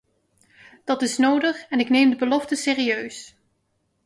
[0.83, 3.35] Dat is nodig, en ik neem de beloften serieus.